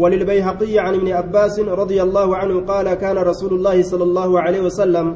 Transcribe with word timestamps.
وللبيهقي 0.00 0.78
عن 0.78 0.94
ابن 0.94 1.08
عباس 1.12 1.60
رضي 1.60 2.02
الله 2.02 2.36
عنه 2.36 2.60
قال 2.60 2.94
كان 2.94 3.18
رسول 3.18 3.52
الله 3.54 3.82
صلى 3.82 4.04
الله 4.04 4.30
عليه 4.40 4.60
وسلم 4.60 5.06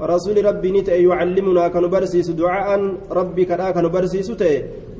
رسول 0.00 0.36
ربي 0.44 0.70
نتأ 0.72 0.96
يعلمنا 0.96 1.68
كنبرسيس 1.68 2.30
دعاء 2.30 2.70
ربي 3.18 3.44
كدا 3.44 3.70
كنبرسيس 3.76 4.28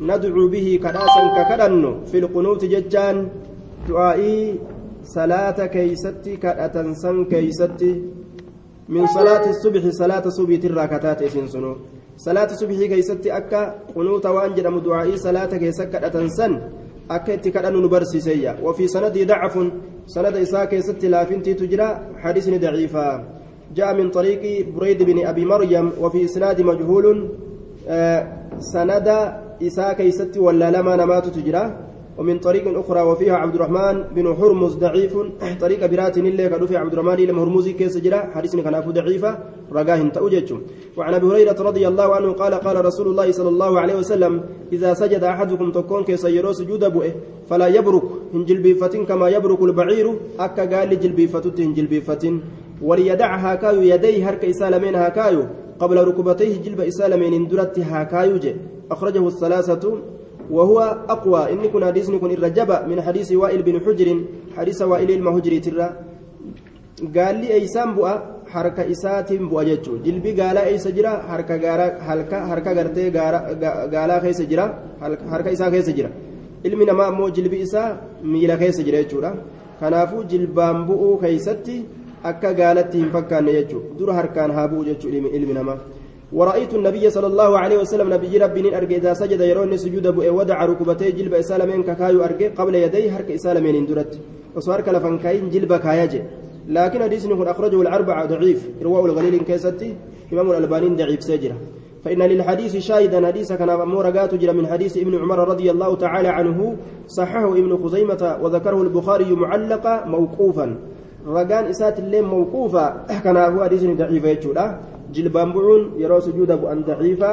ندعو 0.08 0.48
به 0.54 0.66
كداسا 0.84 1.22
ككدن 1.37 1.84
في 2.10 2.16
القنوت 2.22 2.62
ججان 2.72 3.16
دعائي 3.88 4.58
صلاة 5.17 5.58
كيستي 5.74 6.37
كأتنسن 6.42 7.17
كيستي 7.33 7.92
من 8.94 9.04
صلاة 9.06 9.44
الصبح 9.51 9.83
صلاة 10.03 10.24
صبح 10.38 10.60
الراكتات 10.71 11.21
سنسنو 11.35 11.72
صلاة 12.26 12.51
الصبح 12.54 12.78
كيستي 12.92 13.30
أكا 13.38 13.62
قنوت 13.94 14.26
وأنجل 14.35 14.67
دعائي 14.87 15.17
صلاة 15.26 15.53
كيسك 15.62 15.90
كأتنسن 15.90 16.52
akka 17.16 17.33
itti 17.37 17.51
kadhannu 17.52 17.80
nu 17.84 17.88
barsiiseyya 17.88 18.56
wafii 18.62 18.88
sanadii 18.88 19.24
dacfun 19.24 19.69
sanada 20.06 20.41
isaa 20.41 20.66
keessatti 20.66 21.09
laafintiitu 21.09 21.66
jira 21.66 21.88
xadiisni 22.23 22.59
daciifa 22.59 23.06
جاء 23.77 23.95
من 23.95 24.10
طريق 24.10 24.66
بريد 24.77 25.02
بن 25.02 25.27
أبي 25.27 25.45
مريم 25.45 25.92
وفي 26.00 26.24
إسناد 26.24 26.60
مجهول 26.60 27.06
سند 28.59 29.09
إساء 29.62 29.92
كيست 29.92 30.36
ولا 30.38 30.70
لما 30.70 30.96
نمات 30.96 31.27
تجرى 31.27 31.64
ومن 32.18 32.38
طريق 32.38 32.78
أخرى 32.78 33.02
وفيها 33.02 33.34
عبد 33.34 33.54
الرحمن 33.54 34.02
بن 34.14 34.34
حرمز 34.34 34.74
ضعيف 34.74 35.14
طريق 35.60 35.86
برات 35.86 36.18
اللي 36.18 36.46
قالوا 36.46 36.66
في 36.66 36.76
عبد 36.76 36.92
الرحمن 36.92 37.14
إلى 37.14 37.32
هرمزي 37.32 37.72
كيس 37.72 37.96
جرى 37.96 38.18
حديث 38.34 38.56
كان 38.56 38.80
ضعيفة 38.98 39.38
رقاه 39.72 40.08
تأوجج 40.08 40.52
وعن 40.96 41.14
أبي 41.14 41.26
هريرة 41.26 41.58
رضي 41.62 41.88
الله 41.88 42.14
عنه 42.14 42.32
قال 42.32 42.54
قال 42.54 42.84
رسول 42.84 43.06
الله 43.06 43.32
صلى 43.32 43.48
الله 43.48 43.80
عليه 43.80 43.94
وسلم 43.94 44.42
إذا 44.72 44.94
سجد 44.94 45.24
أحدكم 45.24 45.70
تكون 45.72 46.04
كيس 46.04 46.24
يرو 46.24 46.52
سجود 46.52 46.84
بؤه 46.92 47.12
فلا 47.48 47.66
يبرك 47.66 48.02
هنجل 48.34 48.58
بيفة 48.58 48.94
كما 49.08 49.28
يبرك 49.28 49.60
البعير 49.62 50.06
أكا 50.38 50.64
قال 50.76 50.88
لجل 50.88 51.12
بيفة 51.12 51.52
هنجل 51.58 51.86
بيفة 51.86 52.24
وليدعها 52.82 53.54
كايو 53.54 53.82
يديه 53.82 54.28
هرك 54.28 54.44
إسالمين 54.44 54.94
هكايو 54.94 55.42
قبل 55.80 55.97
ركبتيه 56.08 56.62
جلب 56.62 56.80
إسالمين 56.80 57.32
اندرت 57.34 57.78
هكايو 57.78 58.36
جي 58.36 58.56
أخرجه 58.91 59.26
الثلاثة 59.26 59.84
وهو 60.56 60.78
أقوى 61.14 61.42
إن 61.53 61.64
كنا 61.72 61.86
حديث 61.86 62.06
كن 62.22 62.31
الرجب 62.36 62.70
من 62.91 62.98
حديث 63.06 63.28
وائل 63.33 63.61
بن 63.69 63.77
حجر 63.84 64.08
حديث 64.56 64.78
وائل 64.91 65.11
المهجري 65.19 65.59
ترى 65.64 65.89
قال 67.17 67.34
لي 67.41 67.48
أيسان 67.59 67.89
بؤا 67.97 68.12
حركة 68.53 68.83
إساتين 68.92 69.48
بؤا 69.50 69.62
جتشو 69.69 69.94
جلبي 70.06 70.31
قال 70.41 70.56
أيس 70.59 70.84
جرا 70.97 71.12
حركة 71.28 71.55
قارا 71.64 71.86
حركة 72.06 72.36
حركة 72.48 72.70
قرتي 72.78 73.05
قالا 73.94 74.17
خيس 74.25 74.41
جرا 74.50 74.67
حركة 75.33 75.53
إسا 75.53 75.67
خيس 75.75 75.89
جرا 75.98 76.11
ilmi 76.62 76.84
namaa 76.87 77.06
ammoo 77.11 77.31
jilbi 77.37 77.59
isaa 77.61 77.97
miila 78.33 78.56
keessa 78.56 78.83
jira 78.87 78.98
jechuudha 79.03 79.31
kanaafuu 79.81 80.22
jilbaan 80.33 80.84
bu'uu 80.89 81.16
keeysatti 81.22 81.75
akka 82.31 82.53
gaalatti 82.61 83.00
hin 83.00 83.11
fakkaanne 83.14 83.55
jechuudha 83.56 83.97
dura 83.98 84.14
harkaan 84.19 84.53
haa 84.56 84.69
bu'u 84.72 84.84
jechuudha 84.89 85.33
ilmi 85.39 85.56
namaa 85.59 85.78
ورأيت 86.33 86.75
النبي 86.75 87.11
صلى 87.11 87.27
الله 87.27 87.58
عليه 87.58 87.78
وسلم 87.78 88.12
نبي 88.12 88.38
ربي 88.38 88.77
أرجع 88.77 88.97
إذا 88.97 89.12
سجد 89.14 89.41
يروني 89.41 89.77
سجود 89.77 90.06
أبو 90.06 90.22
ودع 90.38 90.64
ركبتي 90.64 91.11
جلب 91.12 91.34
إسالمين 91.34 91.83
ككايو 91.83 92.25
أرجع 92.25 92.48
قبل 92.58 92.75
يديه 92.75 93.16
هرك 93.16 93.30
إسالمين 93.30 93.75
اندرت. 93.75 94.19
وصارك 94.56 94.88
لفنكاين 94.88 95.50
جلب 95.50 95.72
كايجي 95.77 96.22
لكن 96.69 97.03
حديث 97.03 97.27
نقول 97.27 97.48
أخرجه 97.48 97.83
الأربعة 97.83 98.27
ضعيف. 98.27 98.69
رواه 98.83 99.05
الغليل 99.06 99.36
كيستي 99.38 99.94
إمام 100.33 100.50
الألباني 100.50 100.88
ضعيف 100.88 101.22
سجرة. 101.25 101.56
فإن 102.05 102.22
للحديث 102.22 102.77
شاهدا 102.77 103.27
حديث 103.27 103.53
كان 103.53 103.88
مورقات 103.88 104.34
جرى 104.34 104.53
من 104.53 104.66
حديث 104.66 104.97
ابن 104.97 105.14
عمر 105.22 105.48
رضي 105.48 105.70
الله 105.70 105.97
تعالى 105.97 106.28
عنه. 106.28 106.77
صححه 107.06 107.53
ابن 107.53 107.72
خزيمة 107.84 108.38
وذكره 108.42 108.83
البخاري 108.83 109.30
معلقا 109.33 110.05
موقوفا. 110.06 110.77
رقان 111.27 111.64
إسات 111.64 111.98
الليل 111.98 112.25
موقوفا 112.25 113.06
كان 113.25 113.36
هو 113.36 113.64
حديث 113.64 113.84
ضعيف 113.84 114.25
يجودا 114.25 114.78
جلبان 115.14 115.48
بعون 115.52 115.82
يرى 116.02 116.20
سجود 116.27 116.50
بؤن 116.62 116.78
ضعيفا 116.88 117.32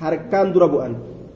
حركان 0.00 0.52
در 0.52 0.66
بؤن 0.66 0.92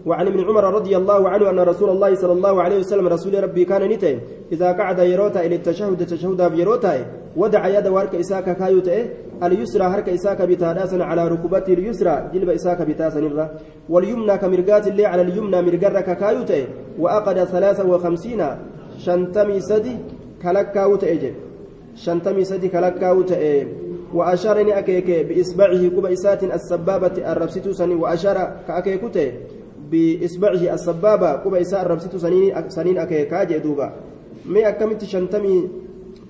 وعن 0.07 0.27
ابن 0.27 0.41
عمر 0.49 0.65
رضي 0.75 0.97
الله 0.97 1.29
عنه 1.29 1.51
أن 1.51 1.59
رسول 1.59 1.91
الله 1.91 2.15
صلى 2.15 2.33
الله 2.33 2.63
عليه 2.63 2.79
وسلم 2.79 3.07
رسول 3.07 3.45
ربي 3.45 3.65
كان 3.65 3.83
نتي 3.93 4.19
إذا 4.53 4.73
قعد 4.73 4.99
يروتا 4.99 5.41
إلى 5.47 5.55
التشهد 5.57 6.07
تشهد 6.07 6.41
بيروتا 6.53 7.07
ودع 7.37 7.63
يد 7.69 7.87
وارك 7.87 8.15
إساكا 8.15 8.53
كايوتا 8.53 9.09
اليسرى 9.43 9.85
هرك 9.85 10.09
إساكا 10.09 10.45
بتاداسا 10.45 10.97
على 11.11 11.29
ركبته 11.29 11.73
اليسرى 11.73 12.31
جلب 12.35 12.49
إساكا 12.49 12.85
بتاسا 12.85 13.21
نرى 13.21 13.47
واليمنى 13.89 14.39
كمرقات 14.39 14.87
اللي 14.89 15.07
على 15.07 15.23
اليمنى 15.23 15.63
مرقرك 15.63 16.09
كايوتا 16.21 16.61
وأقد 16.99 17.45
ثلاثة 17.45 17.85
وخمسين 17.91 18.43
شنتمي 19.05 19.61
سدي 19.61 19.95
كلكاوتا 20.43 21.13
إجي 21.13 21.33
شنتمي 22.05 22.45
سدي 22.45 22.69
كلكاوتا 22.69 23.37
وأشارني 24.15 24.79
أكيك 24.79 25.09
بإصبعه 25.29 25.89
كوب 25.89 26.07
إسات 26.07 26.45
السبابة 26.45 27.17
الربسيتو 27.33 27.73
سني 27.73 27.95
وأشار 27.95 28.37
كأكيكوتي 28.69 29.27
بإصبعه 29.91 30.63
السبابة 30.75 31.37
كوب 31.43 31.55
إساء 31.55 31.83
الربسيتو 31.83 32.19
سنين 32.19 32.55
سنين 32.69 32.99
أكيكا 32.99 33.45
جدوبا 33.45 33.89
مي 34.47 34.69
أكملت 34.69 35.05
شنتمي 35.05 35.69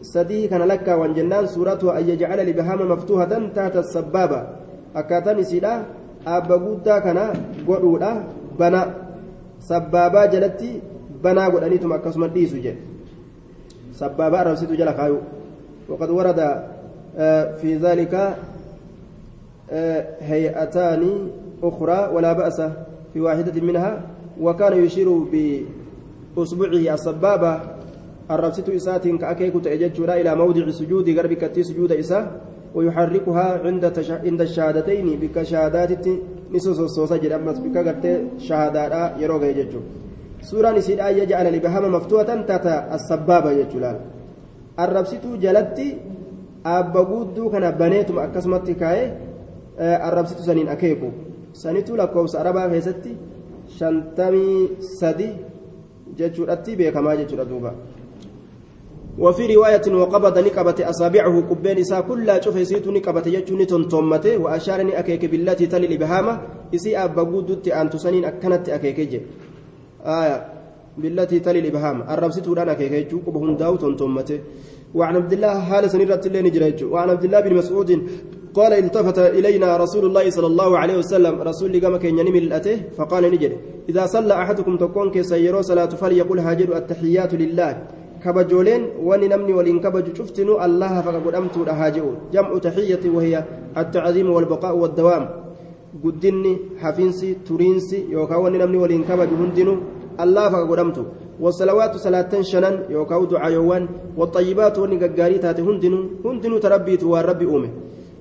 سديه 0.03 0.49
كان 0.49 0.63
لك 0.63 0.89
وانجنان 0.89 1.47
سورته 1.47 1.99
أن 1.99 2.09
يجعل 2.09 2.39
لبهام 2.49 2.81
مفتوحة 2.91 3.33
تحت 3.57 3.77
السبابة. 3.77 4.41
أكاتني 4.97 5.45
سيدا 5.45 5.85
أبا 6.27 6.57
قودا 6.57 6.99
كان 6.99 7.19
قدودا 7.69 8.13
بنا. 8.59 8.83
سبابا 9.61 10.27
جلتي 10.33 10.81
بنا 11.25 11.45
قدانيتم 11.53 11.93
أكسم 11.93 12.25
الديسو 12.25 12.57
جي. 12.65 12.75
سبابا 13.93 14.43
ربسيتو 14.43 14.75
جل 14.75 14.91
خايو 14.97 15.19
وقد 15.89 16.11
ورد 16.11 16.41
في 17.61 17.79
ذلك 17.83 18.37
هيئتان 20.21 21.03
أخرى 21.63 22.11
ولا 22.15 22.33
بأس 22.33 22.63
في 23.13 23.21
واحدة 23.21 23.61
منها 23.61 24.03
وكان 24.41 24.85
يشير 24.85 25.09
بأصبعه 26.37 26.95
السبابة 26.95 27.61
الربسة 28.31 28.77
إسات 28.77 29.09
كأكيك 29.09 29.65
تأججنا 29.65 30.15
إلى 30.21 30.35
موضع 30.35 30.71
سجود 30.71 31.09
غرب 31.19 31.33
كتي 31.33 31.63
سجود 31.63 31.93
إساء 31.93 32.41
ويحركها 32.75 33.61
عند 33.67 33.93
تش... 33.93 34.11
عند 34.11 34.41
الشهادتين 34.41 35.07
بك 35.21 35.43
شهادات 35.43 36.07
نسوس 36.53 36.81
الصوصة 36.81 37.17
جد 37.17 37.33
أمس 37.33 37.59
بك 37.59 37.77
غرت 37.77 38.07
شهادات 38.39 39.21
يروغ 39.21 39.45
يججو. 39.45 39.81
سورة 40.43 40.71
نسيد 40.71 41.01
آية 41.01 41.25
جعل 41.25 41.53
لبهام 41.55 41.93
مفتوحة 41.93 42.43
تاتا 42.43 42.95
السبابة 42.95 43.51
يجلال 43.51 43.97
الربسة 44.79 45.37
جلتي 45.43 45.97
abba 46.65 47.05
guudduu 47.05 47.51
kana 47.51 47.73
baneetuma 47.73 48.23
akkasumatti 48.23 48.75
kaa'ee 48.75 49.07
arrabsitu 50.09 50.43
saniin 50.43 50.69
akeeku. 50.69 51.13
Sanitu 51.53 51.97
lakkoofsa 51.97 52.41
arabaa 52.41 52.69
keessatti 52.69 53.17
shantamii 53.79 54.71
sadi 54.99 55.31
jechuudhatti 56.17 56.77
beekamaa 56.77 57.17
jechuudha 57.17 57.45
duuba. 57.45 57.75
وفي 59.19 59.55
رواية 59.55 59.87
وقبض 59.95 60.39
نقبة 60.39 60.91
أصابعه 60.91 61.41
قبين 61.51 61.79
إساء 61.79 62.01
كلها 62.01 62.41
شوف 62.41 62.57
يسيت 62.57 62.89
نقبة 62.89 63.27
يجو 63.27 63.57
نتنتمته 63.57 64.37
وأشارني 64.39 64.99
أكيك 64.99 65.25
بالتي 65.25 65.67
تلي 65.67 65.87
الإبهامة 65.87 66.33
إسي 66.75 66.97
أبا 66.97 67.23
قدت 67.23 67.69
أن 67.69 67.91
تسنين 67.91 68.25
أكنت 68.25 68.69
أكيكيج 68.69 69.13
آية 70.07 70.37
بالتي 70.99 71.39
تلي 71.41 71.59
الإبهام 71.59 72.03
الربسة 72.03 72.51
ورانا 72.51 72.73
أكيكيج 72.73 73.13
قبهن 73.27 73.57
داو 73.57 73.77
تنتمته 73.77 74.39
وعن 74.95 75.17
عبد 75.17 75.33
الله 75.33 75.55
حال 75.69 75.91
سنرة 75.91 76.23
اللين 76.27 76.47
جريج 76.51 76.85
وعن 76.85 77.11
عبد 77.11 77.25
الله 77.25 77.41
بن 77.41 77.53
مسعود 77.55 77.91
قال 78.55 78.73
التفت 78.73 79.19
إلينا 79.19 79.77
رسول 79.77 80.05
الله 80.07 80.31
صلى 80.31 80.47
الله 80.47 80.79
عليه 80.79 80.97
وسلم. 80.99 81.35
رسول 81.43 81.73
لقام 81.73 81.97
كين 82.03 82.19
ينمي 82.19 82.39
الأته 82.39 82.77
فقال 82.99 83.23
نجد. 83.31 83.53
إذا 83.89 84.07
صلى 84.07 84.35
أحدكم 84.35 84.77
تكون 84.77 85.11
كسيرو 85.11 85.63
صلاة 85.63 85.93
فليقول 86.01 86.39
هاجر 86.39 86.77
التحيات 86.77 87.35
لله. 87.35 87.71
كبجولين 88.25 88.83
وني 89.07 89.29
نمني 89.29 89.53
ولين 89.53 89.79
كبج 89.81 90.07
شفتنو 90.19 90.65
الله 90.67 91.01
فقد 91.07 91.35
أمت 91.35 91.57
هاجئ 91.81 92.07
جمع 92.35 92.59
تحية 92.59 93.05
وهي 93.15 93.35
التعظيم 93.77 94.31
والبقاء 94.31 94.75
والدوام. 94.77 95.25
قدني 96.05 96.53
حفنسي 96.83 97.31
ترينسي 97.47 97.99
يوكا 98.15 98.37
وني 98.37 98.59
نمني 98.59 98.79
ولين 98.83 99.03
كبج 99.09 99.31
هندنو 99.41 99.75
الله 100.25 100.49
فقد 100.51 100.79
أمت 100.79 100.99
والصلوات 101.41 101.97
صلاة 101.97 102.33
شنن 102.41 102.75
يوكاو 102.91 103.25
دعايوان 103.25 103.89
والطيبات 104.17 104.79
ونقاري 104.79 105.39
تاتي 105.39 105.63
هندنو 105.63 105.99
هندنو 106.25 106.59
تربيت 106.59 107.03
والربي 107.05 107.47
أومه 107.47 107.71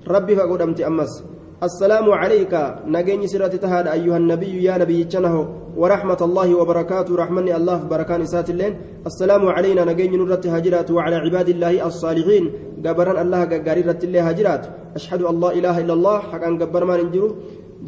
ربي 0.08 0.36
فقد 0.36 0.62
أمتي 0.62 0.88
أمس. 0.88 1.24
السلام 1.64 2.08
عليك 2.12 2.54
نجيني 2.88 3.28
سيرة 3.28 3.48
تهاد 3.48 3.88
أيها 3.88 4.18
النبي 4.18 4.64
يا 4.64 4.78
نبي 4.78 5.04
جنه 5.04 5.36
ورحمة 5.76 6.22
الله 6.22 6.56
وبركاته 6.56 7.12
رحمني 7.16 7.52
الله 7.56 7.78
بركان 7.92 8.26
سات 8.26 8.50
اللين. 8.50 8.74
السلام 9.06 9.44
علينا 9.48 9.84
نجيني 9.84 10.18
نرة 10.18 10.40
هاجرات 10.46 10.92
وعلى 10.92 11.16
عباد 11.16 11.50
الله 11.50 11.74
الصالحين. 11.88 12.44
جبران 12.84 13.18
الله 13.24 13.40
جاري 13.46 13.82
رت 13.82 14.04
الله 14.08 14.22
هاجرات. 14.30 14.64
أشهد 14.96 15.22
لا 15.22 15.52
إله 15.52 15.76
إلا 15.84 15.94
الله 15.94 16.18
حق 16.32 16.44
أن 16.48 16.56
جبر 16.58 16.84
ما 16.88 16.96
ننجرو. 16.96 17.30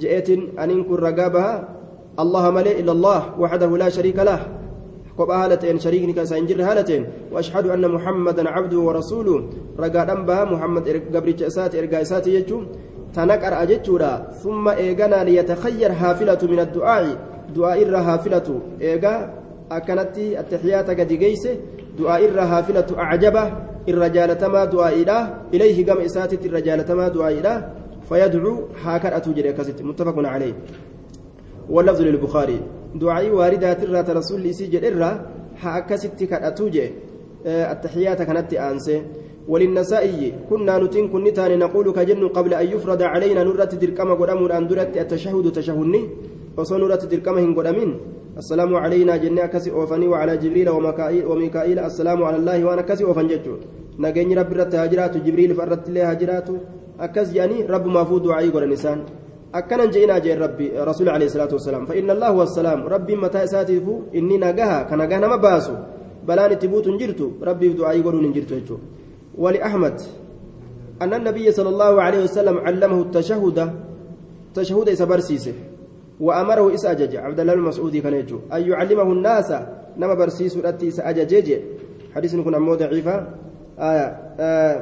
جئت 0.01 0.29
أن 0.59 0.69
إنكر 0.75 0.99
رقابها. 1.07 1.53
الله 2.19 2.43
ملئ 2.57 2.75
إلا 2.81 2.91
الله 2.91 3.19
وحده 3.39 3.71
لا 3.77 3.89
شريك 3.89 4.19
له. 4.19 4.39
Ta'een 5.17 7.05
waashhadu 7.31 7.71
anna 7.71 7.87
muhammadan 7.87 8.45
cabduhu 8.45 8.87
warasuuluhu 8.87 9.49
ragaadhaan 9.77 10.25
baha 10.25 10.45
muhammad 10.45 10.83
gabricha 11.11 11.47
isaati 11.51 11.77
ergaa 11.77 12.01
isaati 12.01 12.31
jechuun 12.37 12.67
tana 13.15 13.37
qar'a 13.37 13.65
jechuudha 13.71 14.11
summa 14.43 14.75
eeganaa 14.85 15.23
liyatakhayyar 15.29 15.93
haafilatu 16.01 16.49
min 16.51 16.59
addu'aa'i 16.65 17.17
du'aa 17.55 17.75
irra 17.83 18.03
haafilatu 18.07 18.61
eegaa 18.79 19.19
akkanatti 19.69 20.37
attixiyaata 20.41 20.95
gadi 20.95 21.17
geeyse 21.23 21.51
du'aa 21.99 22.19
irra 22.27 22.47
haafilatu 22.53 22.95
acjaba 22.95 23.43
irra 23.91 24.09
jaalatamaa 24.15 24.65
du'aa'iidha 24.73 25.17
ilayhi 25.51 25.83
gama 25.83 26.07
isaatitti 26.09 26.47
irra 26.47 26.61
jaalatamaa 26.67 27.13
du'aa'iidha 27.15 27.55
فيدعو 28.11 28.67
هكذا 28.83 29.17
أتوجد 29.17 29.47
كست 29.57 29.81
متفق 29.81 30.17
عليه 30.33 30.53
واللفظ 31.69 32.01
للبخاري. 32.01 32.59
دعاء 32.95 33.29
واردات 33.29 33.83
الرات 33.83 34.09
رسول 34.09 34.53
سيجد 34.53 34.83
الرا 34.83 35.11
هكست 35.59 36.23
كأتوجد 36.23 36.91
التحيات 37.45 38.21
كانت 38.21 38.53
أنسي. 38.53 39.01
وللنسائي 39.47 40.33
كنا 40.49 40.77
نتين 40.77 41.07
كنتان 41.07 41.59
نقول 41.59 41.91
كجن 41.91 42.27
قبل 42.27 42.53
أن 42.53 42.67
يفرض 42.67 43.01
علينا 43.01 43.43
نرة 43.43 43.73
دركما 43.81 44.13
قدام 44.13 44.51
أن 44.51 44.67
درت 44.67 44.97
التشهد 44.97 45.51
تشهني. 45.51 46.01
وصنورة 46.57 47.01
دركما 47.11 47.41
هن 47.41 47.55
قدامين 47.55 47.91
السلام 48.37 48.75
علينا 48.75 49.17
جنة 49.17 49.45
كسي 49.45 49.71
أوفني 49.71 50.07
وعلى 50.07 50.37
جبريل 50.37 50.69
وميكائيل. 51.29 51.79
السلام 51.79 52.23
على 52.23 52.37
الله 52.37 52.65
وأنا 52.65 52.81
كسي 52.81 53.03
أوفن 53.03 53.27
جتشو 53.27 53.55
نجني 53.99 54.33
رب 54.35 54.53
رت 54.53 54.75
هاجرات 54.75 55.17
جبريل 55.17 55.55
فرت 55.55 55.89
الله 55.89 56.11
هاجرات. 56.11 56.49
أكز 56.99 57.35
يعني 57.35 57.65
رب 57.65 57.85
ما 57.87 58.03
فود 58.03 58.23
دعائي 58.23 58.49
قول 58.51 58.63
النسان 58.63 58.99
أكنا 59.55 59.85
جئنا 59.85 60.17
جاء 60.19 60.37
ربي 60.37 60.71
رسول 60.79 61.09
عليه 61.09 61.25
الصلاة 61.25 61.51
والسلام. 61.51 61.85
فإن 61.85 62.09
الله 62.11 62.27
هو 62.27 62.43
السلام. 62.43 62.87
ربي 62.87 63.15
متى 63.15 63.47
ساتفو 63.47 64.15
إني 64.15 64.37
نجاها. 64.37 64.83
كان 64.83 65.09
جانا 65.09 65.27
ما 65.27 65.35
باسو. 65.35 65.75
بلان 66.27 66.59
تبوت 66.59 66.87
جرتو 67.01 67.41
ربي 67.41 67.67
دعائي 67.73 68.01
قول 68.05 68.29
نجرتو 68.29 68.77
ولأحمد 69.37 70.01
أن 71.01 71.13
النبي 71.13 71.51
صلى 71.51 71.69
الله 71.69 72.01
عليه 72.01 72.23
وسلم 72.23 72.57
علمه 72.57 73.01
التشهد 73.01 73.73
تشهد 74.53 74.89
إسبرسيسه 74.89 75.53
وأمره 76.19 76.73
إسأجج 76.73 77.15
عبد 77.15 77.39
الله 77.39 77.53
المسعودي 77.53 78.01
كان 78.01 78.13
يجو. 78.13 78.39
أن 78.53 78.61
يعلمه 78.61 79.09
الناس 79.17 79.49
نما 79.97 80.13
برسيس 80.13 80.57
التي 80.57 80.87
إسأجج 80.87 81.59
حديث 82.15 82.35
نكون 82.35 82.55
عمو 82.55 82.75
ضعيفة. 82.75 83.27
آية 83.79 84.05
آه 84.39 84.75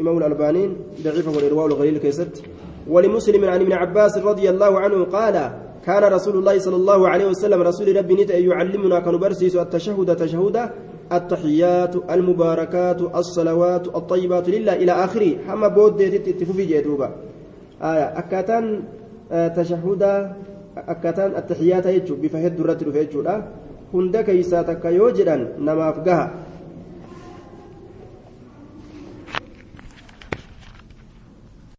إمام 0.00 0.18
الألباني 0.18 0.64
ضعيفة 1.04 1.30
والإرواء 1.36 1.66
الغليل 1.66 1.98
كيست. 1.98 2.42
ولمسلم 2.88 3.44
عن 3.44 3.60
ابن 3.60 3.72
عباس 3.72 4.18
رضي 4.18 4.50
الله 4.50 4.80
عنه 4.80 5.04
قال 5.04 5.50
كان 5.86 6.04
رسول 6.12 6.36
الله 6.36 6.58
صلى 6.58 6.76
الله 6.76 7.08
عليه 7.08 7.26
وسلم 7.26 7.62
رسول 7.62 7.96
ربي 7.96 8.14
نت 8.14 8.30
يعلمنا 8.30 9.00
كان 9.00 9.16
برسيس 9.16 9.56
التشهد 9.56 10.16
تشهد 10.16 10.70
التحيات 11.12 11.94
المباركات 12.10 13.00
الصلوات 13.00 13.86
الطيبات 13.86 14.48
لله 14.48 14.74
إلى 14.82 14.92
آخره. 14.92 15.30
حما 15.48 15.68
بود 15.68 16.00
تفوفي 16.40 16.64
جدوبا 16.64 17.08
آية. 17.82 18.18
أكاتان 18.18 18.82
آه 19.32 19.48
تشهد 19.48 20.02
أكاتان 20.76 21.30
التحيات 21.36 21.86
يجو 21.86 22.14
بفهد 22.22 22.56
درت 22.56 22.82
رفيجو 22.84 23.20
هند 23.94 24.16
كيسا 24.16 24.62
تكا 24.62 24.88
يوجدان 24.88 25.48
نماف 25.58 25.98
قها. 26.06 26.26